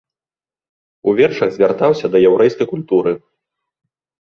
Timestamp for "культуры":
2.75-3.17